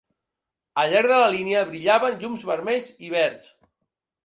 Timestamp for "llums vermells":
2.25-2.91